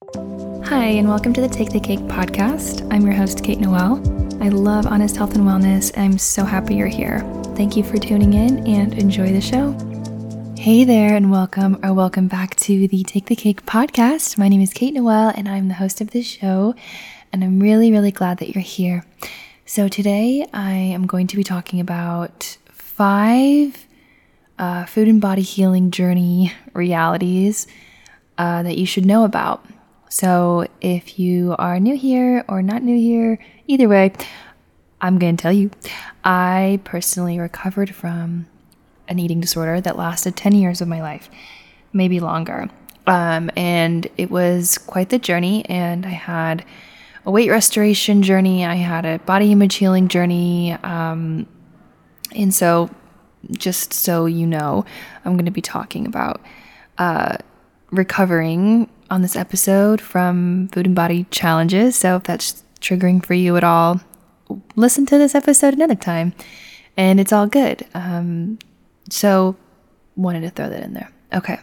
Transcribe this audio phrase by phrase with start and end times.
[0.00, 2.86] Hi, and welcome to the Take the Cake podcast.
[2.92, 3.96] I'm your host, Kate Noel.
[4.40, 5.90] I love honest health and wellness.
[5.94, 7.20] And I'm so happy you're here.
[7.56, 9.72] Thank you for tuning in and enjoy the show.
[10.56, 14.38] Hey there, and welcome or welcome back to the Take the Cake podcast.
[14.38, 16.76] My name is Kate Noel, and I'm the host of this show.
[17.32, 19.04] And I'm really, really glad that you're here.
[19.66, 23.84] So, today I am going to be talking about five
[24.60, 27.66] uh, food and body healing journey realities
[28.38, 29.66] uh, that you should know about.
[30.08, 34.12] So, if you are new here or not new here, either way,
[35.00, 35.70] I'm going to tell you.
[36.24, 38.46] I personally recovered from
[39.06, 41.30] an eating disorder that lasted 10 years of my life,
[41.92, 42.68] maybe longer.
[43.06, 45.64] Um, and it was quite the journey.
[45.66, 46.64] And I had
[47.24, 50.72] a weight restoration journey, I had a body image healing journey.
[50.72, 51.46] Um,
[52.34, 52.90] and so,
[53.52, 54.84] just so you know,
[55.24, 56.40] I'm going to be talking about
[56.98, 57.36] uh,
[57.90, 61.96] recovering on this episode from food and body challenges.
[61.96, 64.00] So if that's triggering for you at all,
[64.76, 66.34] listen to this episode another time
[66.96, 67.86] and it's all good.
[67.94, 68.58] Um,
[69.08, 69.56] so,
[70.16, 71.10] wanted to throw that in there.
[71.32, 71.58] Okay.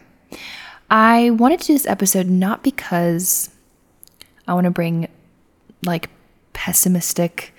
[0.89, 3.49] I wanted to do this episode not because
[4.47, 5.07] I want to bring
[5.85, 6.09] like
[6.53, 7.53] pessimistic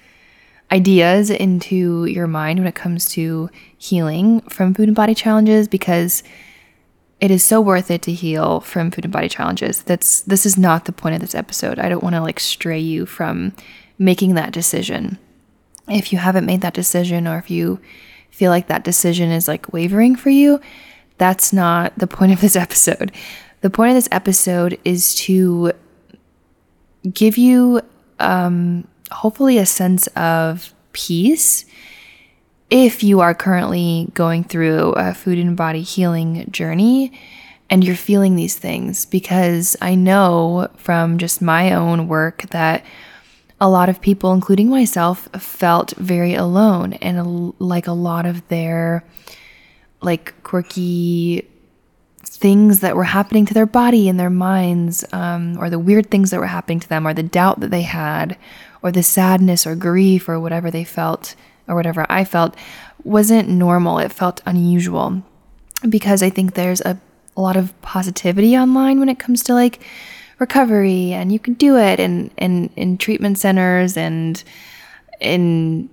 [0.72, 6.22] ideas into your mind when it comes to healing from food and body challenges because
[7.20, 9.82] it is so worth it to heal from food and body challenges.
[9.82, 11.78] That's this is not the point of this episode.
[11.78, 13.54] I don't want to like stray you from
[13.98, 15.18] making that decision.
[15.88, 17.80] If you haven't made that decision or if you
[18.30, 20.60] feel like that decision is like wavering for you,
[21.16, 23.12] that's not the point of this episode.
[23.62, 25.72] The point of this episode is to
[27.12, 27.80] give you
[28.18, 31.64] um hopefully a sense of peace
[32.70, 37.12] if you are currently going through a food and body healing journey
[37.70, 42.84] and you're feeling these things, because I know from just my own work that
[43.60, 49.04] a lot of people, including myself, felt very alone and like a lot of their
[50.00, 51.48] like quirky
[52.22, 56.30] things that were happening to their body and their minds, um, or the weird things
[56.30, 58.36] that were happening to them, or the doubt that they had,
[58.82, 61.34] or the sadness or grief or whatever they felt
[61.68, 62.56] or whatever I felt
[63.04, 63.98] wasn't normal.
[63.98, 65.22] It felt unusual
[65.88, 66.98] because I think there's a,
[67.36, 69.80] a lot of positivity online when it comes to like
[70.38, 74.42] recovery and you can do it and in, in treatment centers and
[75.20, 75.88] in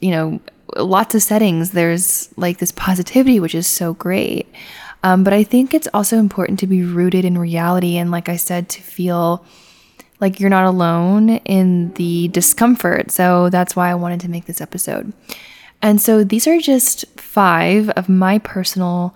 [0.00, 0.40] you know
[0.76, 4.46] lots of settings there's like this positivity which is so great
[5.02, 8.36] um, but i think it's also important to be rooted in reality and like i
[8.36, 9.44] said to feel
[10.20, 13.10] like you're not alone in the discomfort.
[13.10, 15.12] So that's why I wanted to make this episode.
[15.82, 19.14] And so these are just five of my personal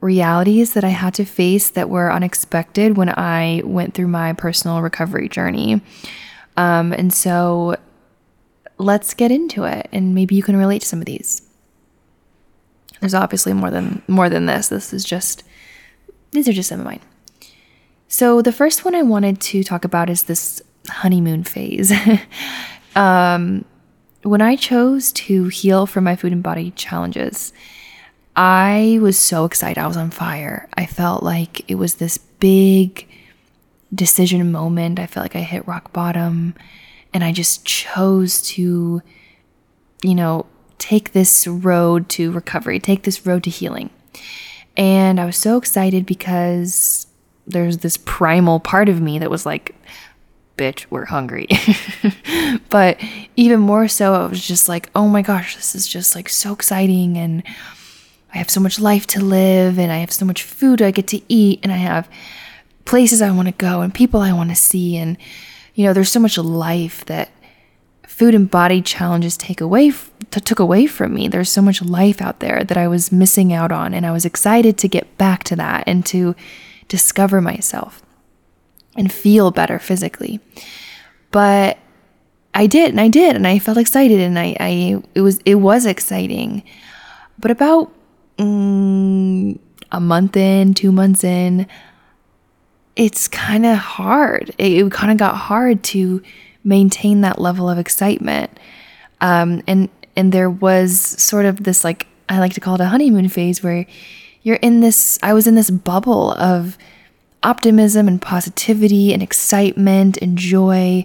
[0.00, 4.82] realities that I had to face that were unexpected when I went through my personal
[4.82, 5.80] recovery journey.
[6.56, 7.76] Um, and so
[8.78, 11.42] let's get into it and maybe you can relate to some of these.
[13.00, 14.68] There's obviously more than more than this.
[14.68, 15.42] This is just
[16.30, 17.00] these are just some of mine.
[18.22, 21.92] So, the first one I wanted to talk about is this honeymoon phase.
[22.94, 23.64] um,
[24.22, 27.52] when I chose to heal from my food and body challenges,
[28.36, 29.76] I was so excited.
[29.76, 30.68] I was on fire.
[30.74, 33.08] I felt like it was this big
[33.92, 35.00] decision moment.
[35.00, 36.54] I felt like I hit rock bottom
[37.12, 39.02] and I just chose to,
[40.04, 40.46] you know,
[40.78, 43.90] take this road to recovery, take this road to healing.
[44.76, 47.08] And I was so excited because
[47.46, 49.74] there's this primal part of me that was like,
[50.56, 51.48] bitch, we're hungry.
[52.68, 53.00] but
[53.36, 56.52] even more so, I was just like, oh my gosh, this is just like so
[56.52, 57.16] exciting.
[57.16, 57.42] And
[58.34, 61.06] I have so much life to live, and I have so much food I get
[61.08, 62.08] to eat, and I have
[62.84, 64.96] places I want to go, and people I want to see.
[64.96, 65.18] And,
[65.74, 67.30] you know, there's so much life that
[68.06, 71.28] food and body challenges take away f- took away from me.
[71.28, 74.24] There's so much life out there that I was missing out on and I was
[74.24, 76.36] excited to get back to that and to
[76.88, 78.02] discover myself
[78.96, 80.40] and feel better physically.
[81.30, 81.78] But
[82.54, 85.56] I did, and I did, and I felt excited, and I, I it was it
[85.56, 86.62] was exciting.
[87.38, 87.92] But about
[88.36, 89.58] mm,
[89.90, 91.66] a month in, two months in,
[92.94, 94.50] it's kind of hard.
[94.58, 96.22] It, it kind of got hard to
[96.62, 98.50] maintain that level of excitement.
[99.20, 102.86] Um, and and there was sort of this like I like to call it a
[102.86, 103.86] honeymoon phase where
[104.42, 106.76] you're in this, I was in this bubble of
[107.42, 111.04] optimism and positivity and excitement and joy.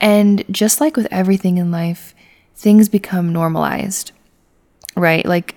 [0.00, 2.14] And just like with everything in life,
[2.54, 4.12] things become normalized,
[4.96, 5.24] right?
[5.24, 5.54] Like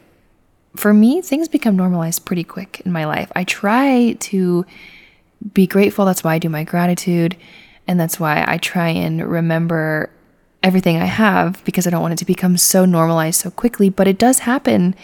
[0.76, 3.32] for me, things become normalized pretty quick in my life.
[3.36, 4.66] I try to
[5.54, 6.06] be grateful.
[6.06, 7.38] That's why I do my gratitude.
[7.88, 10.10] And that's why I try and remember
[10.64, 13.90] everything I have because I don't want it to become so normalized so quickly.
[13.90, 14.96] But it does happen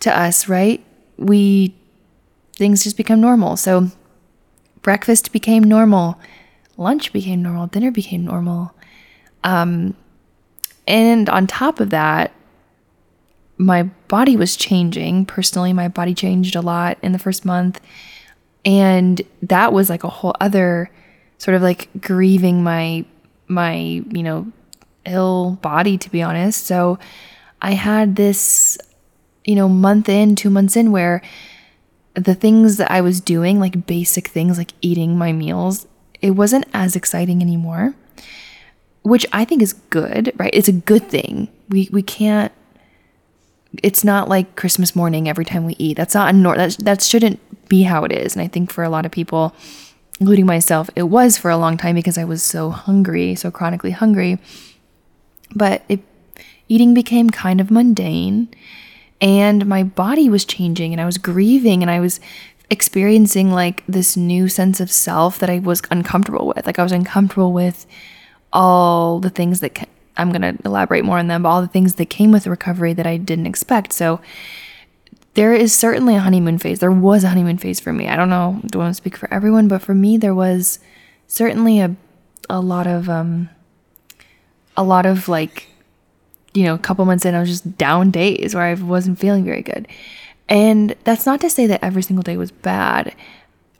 [0.00, 0.84] to us, right?
[1.18, 1.74] We,
[2.54, 3.56] things just become normal.
[3.56, 3.90] So
[4.82, 6.18] breakfast became normal,
[6.76, 8.72] lunch became normal, dinner became normal.
[9.44, 9.96] Um,
[10.86, 12.32] and on top of that,
[13.58, 15.26] my body was changing.
[15.26, 17.80] Personally, my body changed a lot in the first month.
[18.64, 20.90] And that was like a whole other
[21.38, 23.04] sort of like grieving my
[23.48, 24.52] my, you know,
[25.06, 26.66] ill body to be honest.
[26.66, 26.98] So
[27.62, 28.78] I had this,
[29.48, 31.22] you know, month in, 2 months in where
[32.12, 35.86] the things that I was doing, like basic things like eating my meals,
[36.20, 37.94] it wasn't as exciting anymore,
[39.02, 40.50] which I think is good, right?
[40.52, 41.48] It's a good thing.
[41.70, 42.52] We we can't
[43.82, 45.96] it's not like Christmas morning every time we eat.
[45.96, 47.40] That's not a nor- that that shouldn't
[47.70, 48.36] be how it is.
[48.36, 49.54] And I think for a lot of people,
[50.20, 53.92] including myself, it was for a long time because I was so hungry, so chronically
[53.92, 54.38] hungry.
[55.54, 56.00] But it
[56.68, 58.48] eating became kind of mundane
[59.20, 62.20] and my body was changing and I was grieving and I was
[62.70, 66.66] experiencing like this new sense of self that I was uncomfortable with.
[66.66, 67.86] Like I was uncomfortable with
[68.52, 71.94] all the things that I'm going to elaborate more on them, but all the things
[71.94, 73.92] that came with recovery that I didn't expect.
[73.92, 74.20] So
[75.34, 76.80] there is certainly a honeymoon phase.
[76.80, 78.08] There was a honeymoon phase for me.
[78.08, 80.80] I don't know, don't want to speak for everyone, but for me, there was
[81.26, 81.94] certainly a,
[82.50, 83.48] a lot of, um,
[84.76, 85.68] a lot of like,
[86.58, 89.44] you know, a couple months in, I was just down days where I wasn't feeling
[89.44, 89.86] very good.
[90.48, 93.14] And that's not to say that every single day was bad.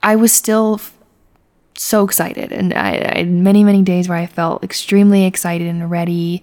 [0.01, 0.79] I was still
[1.75, 2.53] so excited.
[2.53, 6.41] And I, I, had many, many days where I felt extremely excited and ready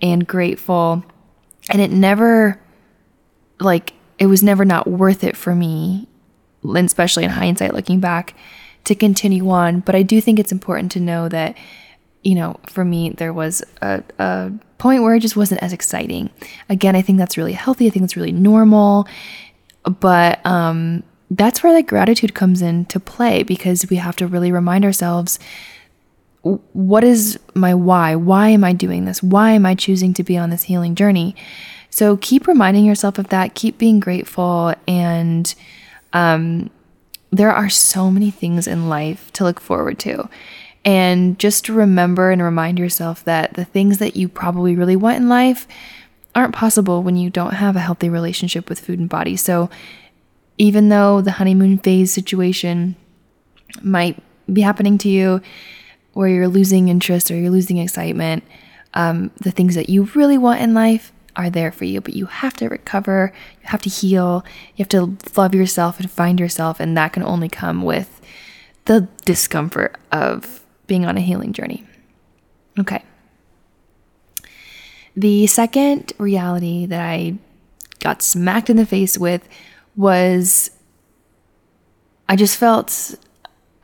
[0.00, 1.04] and grateful.
[1.70, 2.60] And it never,
[3.58, 6.06] like, it was never not worth it for me,
[6.62, 8.34] and especially in hindsight looking back,
[8.84, 9.80] to continue on.
[9.80, 11.56] But I do think it's important to know that,
[12.24, 16.30] you know, for me, there was a, a point where it just wasn't as exciting.
[16.68, 17.86] Again, I think that's really healthy.
[17.86, 19.06] I think it's really normal.
[19.84, 24.84] But, um, that's where like gratitude comes into play because we have to really remind
[24.84, 25.38] ourselves
[26.44, 28.14] what is my why?
[28.14, 29.22] Why am I doing this?
[29.22, 31.34] Why am I choosing to be on this healing journey?
[31.88, 34.74] So keep reminding yourself of that, keep being grateful.
[34.86, 35.54] And
[36.12, 36.70] um,
[37.30, 40.28] there are so many things in life to look forward to.
[40.84, 45.28] And just remember and remind yourself that the things that you probably really want in
[45.28, 45.66] life
[46.34, 49.36] aren't possible when you don't have a healthy relationship with food and body.
[49.36, 49.70] So
[50.58, 52.96] even though the honeymoon phase situation
[53.82, 54.22] might
[54.52, 55.40] be happening to you
[56.12, 58.44] where you're losing interest or you're losing excitement,
[58.94, 62.26] um, the things that you really want in life are there for you, but you
[62.26, 63.32] have to recover,
[63.62, 64.44] you have to heal,
[64.76, 68.20] you have to love yourself and find yourself, and that can only come with
[68.84, 71.84] the discomfort of being on a healing journey.
[72.78, 73.02] Okay.
[75.16, 77.38] The second reality that I
[78.00, 79.48] got smacked in the face with
[79.96, 80.70] was
[82.28, 83.14] I just felt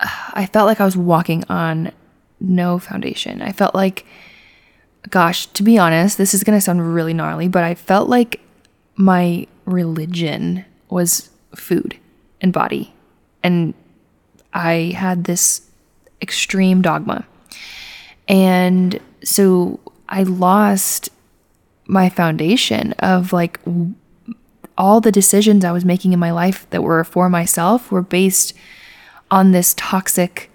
[0.01, 1.93] I felt like I was walking on
[2.41, 3.43] no foundation.
[3.43, 4.07] I felt like
[5.09, 8.41] gosh, to be honest, this is going to sound really gnarly, but I felt like
[8.97, 11.97] my religion was food
[12.41, 12.93] and body.
[13.43, 13.73] And
[14.53, 15.70] I had this
[16.23, 17.27] extreme dogma.
[18.29, 21.11] And so I lost
[21.87, 23.59] my foundation of like
[24.79, 28.55] all the decisions I was making in my life that were for myself were based
[29.31, 30.51] on this toxic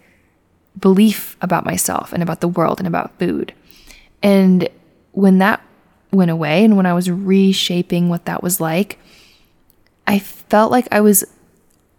[0.80, 3.54] belief about myself and about the world and about food.
[4.24, 4.68] And
[5.12, 5.62] when that
[6.12, 9.00] went away and when I was reshaping what that was like,
[10.08, 11.26] I felt like I was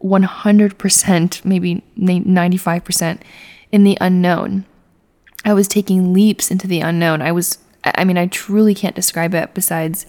[0.02, 3.21] 100%, maybe 95%
[3.73, 4.65] in the unknown.
[5.45, 7.23] I was taking leaps into the unknown.
[7.23, 10.07] I was, I mean, I truly can't describe it besides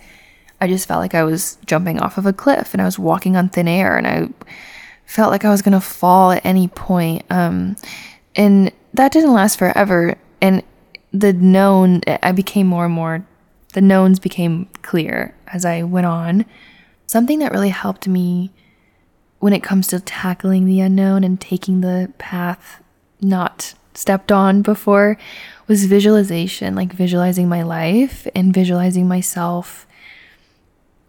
[0.60, 3.36] I just felt like I was jumping off of a cliff and I was walking
[3.36, 4.30] on thin air and I
[5.06, 7.24] felt like I was going to fall at any point.
[7.30, 7.76] Um,
[8.36, 10.16] and that didn't last forever.
[10.42, 10.64] And
[11.12, 13.26] the known, I became more and more,
[13.74, 16.46] the knowns became clear as I went on.
[17.06, 18.52] Something that really helped me
[19.40, 22.82] when it comes to tackling the unknown and taking the path
[23.22, 25.18] not stepped on before
[25.68, 29.88] was visualization, like visualizing my life and visualizing myself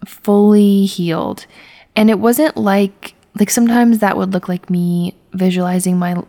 [0.04, 1.46] fully healed.
[1.94, 6.22] And it wasn't like like sometimes that would look like me visualizing my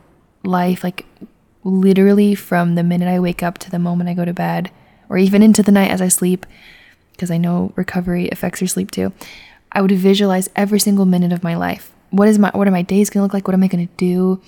[0.43, 1.05] life like
[1.63, 4.71] literally from the minute I wake up to the moment I go to bed
[5.09, 6.45] or even into the night as I sleep
[7.11, 9.11] because I know recovery affects your sleep too.
[9.71, 11.91] I would visualize every single minute of my life.
[12.11, 13.47] What is my what are my days going to look like?
[13.47, 14.41] What am I going to do?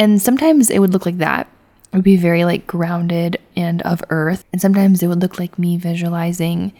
[0.00, 1.46] And sometimes it would look like that.
[1.92, 4.44] It would be very like grounded and of earth.
[4.50, 6.72] And sometimes it would look like me visualizing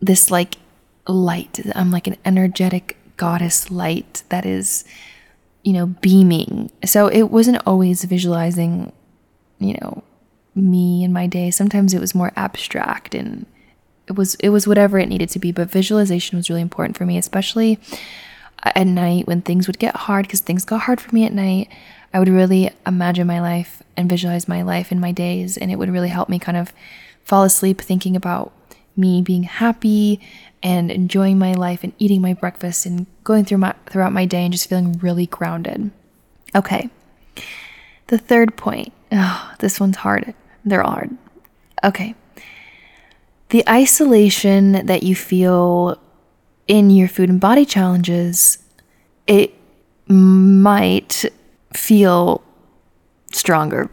[0.00, 0.54] this like
[1.08, 1.60] light.
[1.74, 4.84] I'm like an energetic goddess light that is,
[5.64, 6.70] you know, beaming.
[6.84, 8.92] So it wasn't always visualizing,
[9.58, 10.04] you know,
[10.54, 11.50] me and my day.
[11.50, 13.44] Sometimes it was more abstract and
[14.06, 17.06] it was it was whatever it needed to be, but visualization was really important for
[17.06, 17.80] me, especially
[18.62, 21.68] at night when things would get hard because things got hard for me at night.
[22.16, 25.76] I would really imagine my life and visualize my life and my days and it
[25.76, 26.72] would really help me kind of
[27.24, 28.54] fall asleep thinking about
[28.96, 30.18] me being happy
[30.62, 34.44] and enjoying my life and eating my breakfast and going through my throughout my day
[34.44, 35.90] and just feeling really grounded.
[36.54, 36.88] Okay.
[38.06, 38.94] The third point.
[39.12, 40.32] Oh, this one's hard.
[40.64, 41.14] They're hard.
[41.84, 42.14] Okay.
[43.50, 46.00] The isolation that you feel
[46.66, 48.56] in your food and body challenges,
[49.26, 49.52] it
[50.08, 51.26] might
[51.76, 52.42] feel
[53.32, 53.90] stronger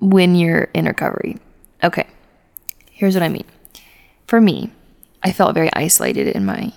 [0.00, 1.38] when you're in recovery.
[1.82, 2.06] Okay.
[2.90, 3.44] Here's what I mean.
[4.26, 4.70] For me,
[5.22, 6.72] I felt very isolated in my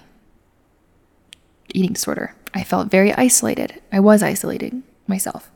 [1.74, 2.36] eating disorder.
[2.54, 3.82] I felt very isolated.
[3.92, 5.52] I was isolating myself.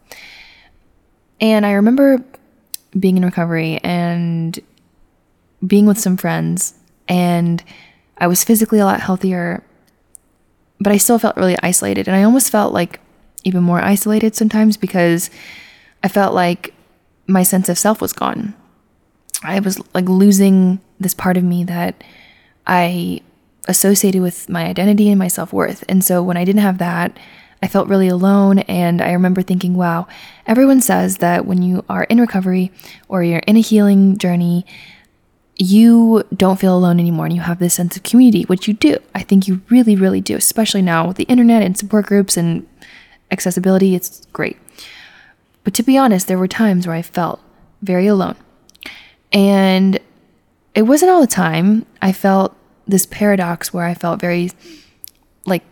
[1.40, 2.24] And I remember
[2.98, 4.60] being in recovery and
[5.66, 6.74] being with some friends,
[7.08, 7.64] and
[8.18, 9.64] I was physically a lot healthier,
[10.80, 12.08] but I still felt really isolated.
[12.08, 13.00] And I almost felt like
[13.44, 15.30] even more isolated sometimes because
[16.04, 16.74] I felt like
[17.28, 18.54] my sense of self was gone.
[19.44, 22.04] I was like losing this part of me that
[22.68, 23.22] I
[23.68, 25.84] associated with my identity and my self worth.
[25.88, 27.18] And so when I didn't have that,
[27.62, 28.60] I felt really alone.
[28.60, 30.08] And I remember thinking, wow,
[30.48, 32.72] everyone says that when you are in recovery
[33.08, 34.66] or you're in a healing journey,
[35.58, 38.98] you don't feel alone anymore and you have this sense of community, which you do.
[39.14, 42.66] I think you really, really do, especially now with the internet and support groups and
[43.32, 43.96] accessibility.
[43.96, 44.58] It's great.
[45.64, 47.42] But to be honest, there were times where I felt
[47.82, 48.36] very alone.
[49.32, 50.00] And
[50.74, 51.86] it wasn't all the time.
[52.02, 52.56] I felt
[52.88, 54.52] this paradox where I felt very
[55.46, 55.64] like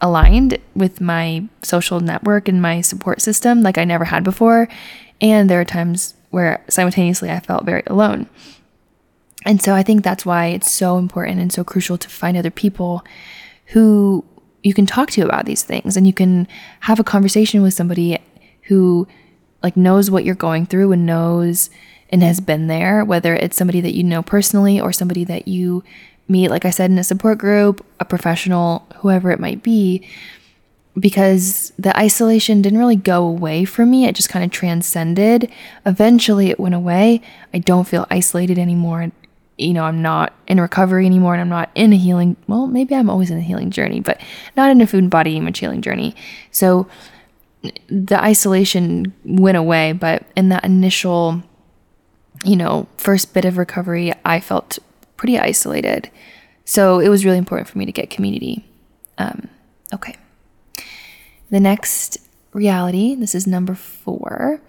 [0.00, 4.68] aligned with my social network and my support system like I never had before.
[5.20, 8.28] And there are times where simultaneously I felt very alone.
[9.44, 12.50] And so I think that's why it's so important and so crucial to find other
[12.50, 13.04] people
[13.66, 14.24] who
[14.62, 16.46] you can talk to about these things and you can
[16.80, 18.18] have a conversation with somebody
[18.62, 19.06] who
[19.62, 21.70] like knows what you're going through and knows
[22.10, 25.82] and has been there, whether it's somebody that you know personally or somebody that you
[26.28, 30.06] meet, like I said, in a support group, a professional, whoever it might be,
[30.98, 34.06] because the isolation didn't really go away for me.
[34.06, 35.50] It just kind of transcended.
[35.86, 37.22] Eventually, it went away.
[37.54, 39.10] I don't feel isolated anymore.
[39.58, 42.36] You know, I'm not in recovery anymore and I'm not in a healing.
[42.46, 44.20] Well, maybe I'm always in a healing journey, but
[44.56, 46.16] not in a food and body image healing journey.
[46.50, 46.88] So
[47.88, 51.42] the isolation went away, but in that initial
[52.44, 54.78] you know, first bit of recovery, I felt
[55.16, 56.10] pretty isolated.
[56.64, 58.64] So it was really important for me to get community.
[59.18, 59.48] Um,
[59.92, 60.16] okay.
[61.50, 62.18] The next
[62.52, 64.60] reality, this is number four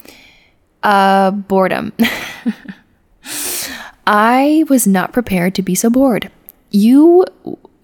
[0.83, 1.93] uh, boredom.
[4.05, 6.31] I was not prepared to be so bored.
[6.72, 7.25] You,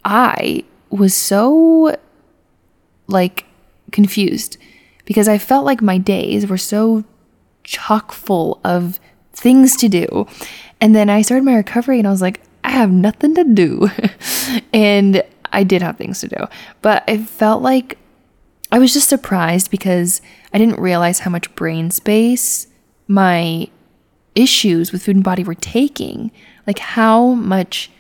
[0.04, 1.96] I was so
[3.08, 3.46] like
[3.92, 4.58] confused
[5.06, 7.04] because I felt like my days were so
[7.64, 9.00] chock full of
[9.34, 10.28] things to do.
[10.82, 13.90] And then I started my recovery and I was like, I have nothing to do.
[14.74, 16.46] and I did have things to do.
[16.82, 17.98] But I felt like
[18.72, 20.22] I was just surprised because
[20.54, 22.68] I didn't realize how much brain space
[23.08, 23.68] my
[24.36, 26.32] issues with food and body were taking.
[26.68, 27.92] Like how much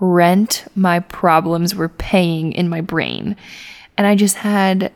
[0.00, 3.36] rent my problems were paying in my brain.
[3.96, 4.92] And I just had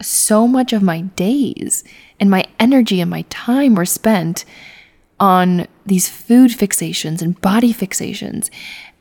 [0.00, 1.82] so much of my days
[2.20, 4.44] and my energy and my time were spent
[5.18, 8.50] on these food fixations and body fixations.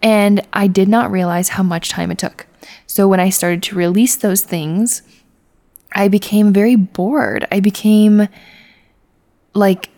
[0.02, 2.48] And I did not realize how much time it took.
[2.88, 5.04] So when I started to release those things,
[5.94, 7.48] I became very bored.
[7.52, 8.28] I became
[9.54, 9.90] like,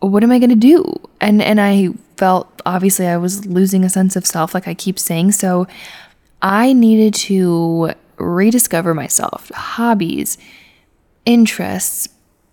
[0.00, 0.94] what am I going to do?
[1.20, 4.98] And and I felt obviously I was losing a sense of self like I keep
[4.98, 5.32] saying.
[5.32, 5.66] So
[6.42, 10.38] I needed to rediscover myself, hobbies,
[11.24, 12.08] interests,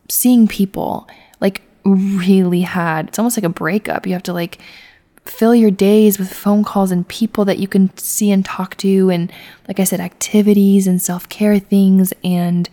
[0.10, 1.08] seeing people.
[1.40, 4.08] Like really had it's almost like a breakup.
[4.08, 4.60] You have to like
[5.25, 9.10] fill your days with phone calls and people that you can see and talk to
[9.10, 9.32] and
[9.68, 12.70] like I said activities and self-care things and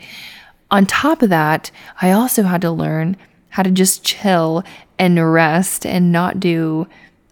[0.73, 3.19] on top of that, I also had to learn
[3.53, 4.65] how to just chill
[4.99, 6.87] and rest and not do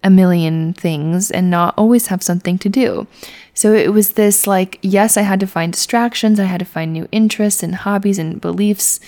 [0.05, 3.07] a million things and not always have something to do.
[3.55, 6.93] So it was this like, yes, I had to find distractions, I had to find
[6.93, 9.01] new interests and hobbies and beliefs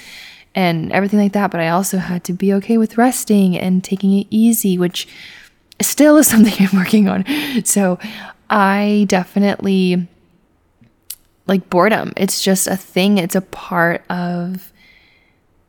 [0.54, 1.50] and everything like that.
[1.50, 5.06] But I also had to be okay with resting and taking it easy, which
[5.80, 7.24] still is something I'm working on.
[7.64, 7.98] So
[8.48, 10.08] I definitely
[11.46, 12.12] like boredom.
[12.16, 14.71] It's just a thing, it's a part of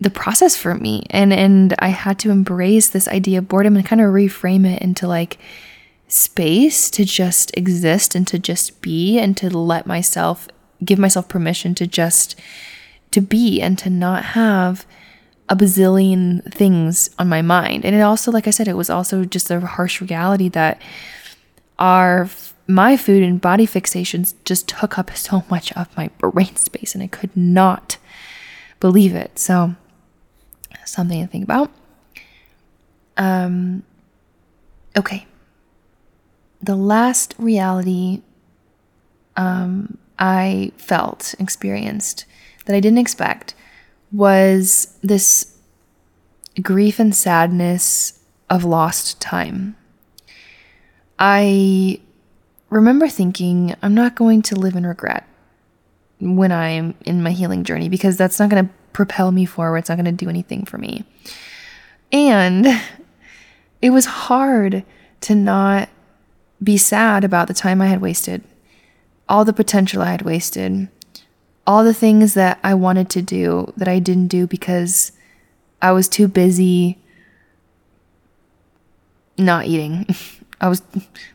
[0.04, 1.06] the process for me.
[1.10, 4.82] And and I had to embrace this idea of boredom and kind of reframe it
[4.82, 5.38] into like
[6.08, 10.48] space to just exist and to just be and to let myself
[10.84, 12.40] give myself permission to just
[13.12, 14.86] to be and to not have
[15.50, 17.86] a bazillion things on my mind.
[17.86, 20.82] And it also, like I said, it was also just a harsh reality that
[21.80, 22.30] our
[22.66, 27.04] my food and body fixations just took up so much of my brain space, and
[27.04, 27.98] I could not
[28.80, 29.38] believe it.
[29.38, 29.76] So,
[30.86, 31.72] something to think about.
[33.18, 33.84] Um,
[34.98, 35.26] okay.
[36.62, 38.22] The last reality
[39.36, 42.26] um, I felt, experienced
[42.66, 43.56] that I didn't expect
[44.12, 45.58] was this
[46.62, 49.76] grief and sadness of lost time.
[51.18, 52.00] I
[52.70, 55.28] remember thinking, I'm not going to live in regret
[56.20, 59.78] when I'm in my healing journey because that's not going to propel me forward.
[59.78, 61.04] It's not going to do anything for me.
[62.12, 62.68] And
[63.82, 64.86] it was hard
[65.22, 65.90] to not
[66.62, 68.44] be sad about the time I had wasted,
[69.28, 70.88] all the potential I had wasted,
[71.66, 75.12] all the things that I wanted to do that I didn't do because
[75.82, 77.00] I was too busy
[79.38, 80.06] not eating.
[80.62, 80.82] I was,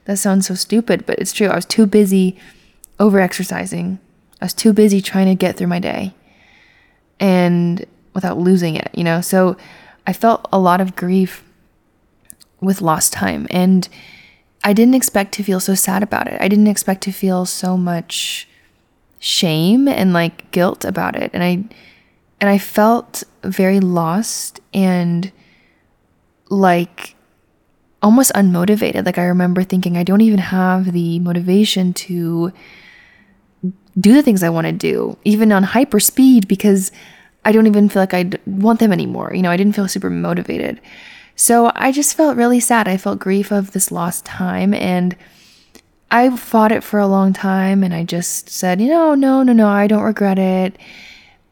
[0.06, 1.48] that sounds so stupid, but it's true.
[1.48, 2.38] I was too busy
[2.98, 3.98] over exercising.
[4.40, 6.14] I was too busy trying to get through my day
[7.20, 7.84] and
[8.14, 9.20] without losing it, you know?
[9.20, 9.56] So
[10.06, 11.44] I felt a lot of grief
[12.60, 13.46] with lost time.
[13.50, 13.88] And
[14.64, 16.40] I didn't expect to feel so sad about it.
[16.40, 18.48] I didn't expect to feel so much
[19.20, 21.50] shame and like guilt about it and i
[22.40, 25.32] and i felt very lost and
[26.48, 27.16] like
[28.00, 32.52] almost unmotivated like i remember thinking i don't even have the motivation to
[33.98, 36.90] do the things i want to do even on hyper speed because
[37.44, 40.10] i don't even feel like i want them anymore you know i didn't feel super
[40.10, 40.80] motivated
[41.36, 45.16] so i just felt really sad i felt grief of this lost time and
[46.10, 49.52] I fought it for a long time and I just said, you know, no, no,
[49.52, 50.76] no, I don't regret it.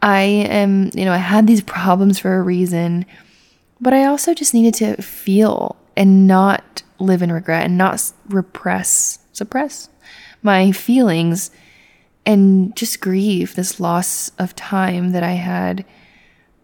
[0.01, 3.05] I am, you know, I had these problems for a reason,
[3.81, 9.19] but I also just needed to feel and not live in regret and not repress,
[9.33, 9.91] suppress
[10.43, 11.51] my feelings
[12.27, 15.85] and just grieve this loss of time that I had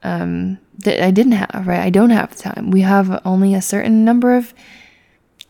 [0.02, 1.80] um that I didn't have, right?
[1.80, 2.70] I don't have time.
[2.70, 4.52] We have only a certain number of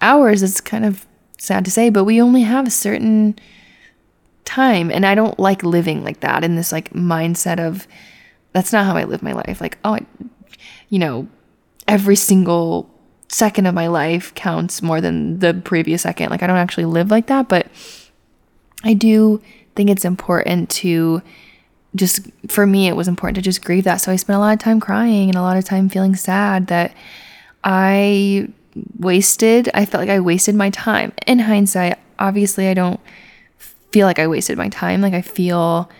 [0.01, 0.43] hours.
[0.43, 1.07] It's kind of
[1.39, 3.39] sad to say, but we only have a certain
[4.45, 4.91] time.
[4.91, 7.87] And I don't like living like that in this like mindset of
[8.53, 9.61] that's not how I live my life.
[9.61, 10.07] Like, oh, I,
[10.91, 11.27] you know,
[11.89, 12.91] every single
[13.29, 16.29] second of my life counts more than the previous second.
[16.29, 17.69] Like, I don't actually live like that, but
[18.85, 19.41] I do
[19.75, 21.23] think it's important to
[21.95, 23.99] just, for me, it was important to just grieve that.
[23.99, 26.69] So I spent a lot of time crying and a lot of time feeling sad
[26.69, 26.95] that
[27.63, 28.49] I
[28.99, 29.71] wasted.
[29.75, 31.13] I felt like I wasted my time.
[31.27, 33.01] In hindsight, obviously, I don't
[33.91, 35.03] feel like I wasted my time.
[35.03, 35.91] Like, I feel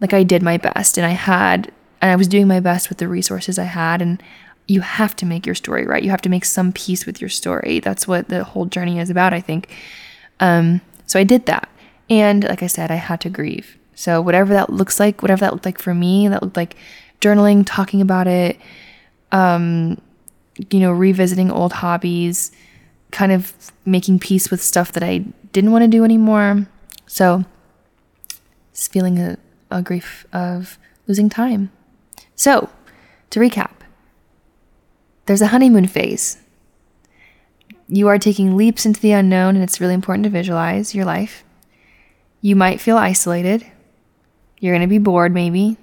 [0.00, 2.98] like I did my best and I had, and I was doing my best with
[2.98, 4.00] the resources I had.
[4.00, 4.22] And
[4.66, 6.02] you have to make your story right.
[6.02, 7.80] You have to make some peace with your story.
[7.80, 9.68] That's what the whole journey is about, I think.
[10.40, 11.68] Um, so I did that.
[12.08, 13.76] And like I said, I had to grieve.
[13.94, 16.76] So whatever that looks like, whatever that looked like for me, that looked like
[17.20, 18.58] journaling, talking about it,
[19.32, 20.00] um,
[20.70, 22.52] you know, revisiting old hobbies,
[23.10, 23.52] kind of
[23.84, 26.66] making peace with stuff that I didn't want to do anymore.
[27.06, 27.44] So,
[28.70, 29.38] it's feeling a,
[29.70, 31.70] a grief of losing time.
[32.34, 32.68] So,
[33.30, 33.72] to recap,
[35.26, 36.38] there's a honeymoon phase.
[37.88, 41.44] You are taking leaps into the unknown, and it's really important to visualize your life.
[42.40, 43.66] You might feel isolated.
[44.58, 45.76] You're going to be bored, maybe,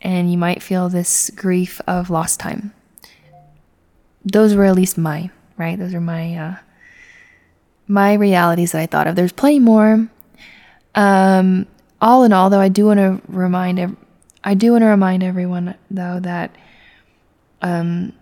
[0.00, 2.72] and you might feel this grief of lost time
[4.24, 5.78] those were at least my right.
[5.78, 6.56] Those are my uh,
[7.86, 9.16] my realities that I thought of.
[9.16, 10.08] There's plenty more.
[10.94, 11.66] Um,
[12.00, 13.96] all in all, though, I do want to remind
[14.42, 16.54] I do want to remind everyone though that
[17.62, 18.12] um,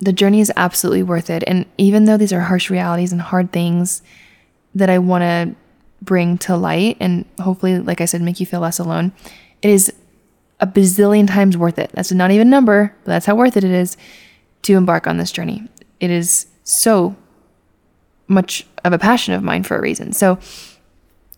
[0.00, 1.44] the journey is absolutely worth it.
[1.46, 4.02] And even though these are harsh realities and hard things
[4.74, 5.54] that I want to
[6.02, 9.12] bring to light and hopefully, like I said, make you feel less alone,
[9.62, 9.92] it is
[10.60, 11.90] a bazillion times worth it.
[11.92, 13.96] That's not even a number, but that's how worth it it is
[14.62, 15.68] to embark on this journey.
[16.00, 17.16] It is so
[18.28, 20.12] much of a passion of mine for a reason.
[20.12, 20.38] So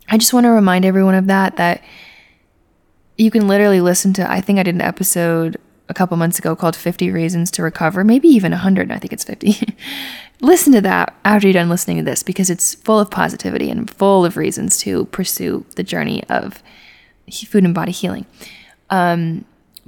[0.09, 1.83] I just want to remind everyone of that, that
[3.17, 6.55] you can literally listen to, I think I did an episode a couple months ago
[6.55, 8.93] called 50 Reasons to Recover, maybe even 100.
[8.93, 9.77] I think it's 50.
[10.41, 13.91] Listen to that after you're done listening to this because it's full of positivity and
[13.91, 16.63] full of reasons to pursue the journey of
[17.47, 18.25] food and body healing.
[18.91, 19.45] Um,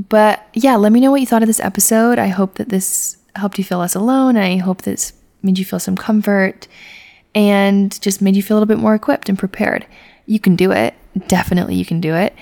[0.08, 2.18] but yeah, let me know what you thought of this episode.
[2.18, 4.36] I hope that this helped you feel less alone.
[4.36, 6.66] I hope this made you feel some comfort
[7.34, 9.86] and just made you feel a little bit more equipped and prepared.
[10.26, 10.94] You can do it.
[11.28, 12.34] Definitely, you can do it.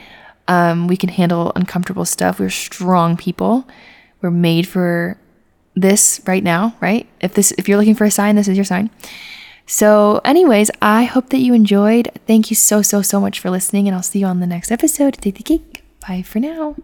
[0.46, 2.40] Um, we can handle uncomfortable stuff.
[2.40, 3.68] We're strong people.
[4.22, 5.18] We're made for
[5.80, 7.06] this right now, right?
[7.20, 8.90] If this if you're looking for a sign, this is your sign.
[9.66, 12.10] So, anyways, I hope that you enjoyed.
[12.26, 14.70] Thank you so so so much for listening, and I'll see you on the next
[14.70, 15.14] episode.
[15.14, 15.84] Take the cake.
[16.00, 16.76] Bye for now.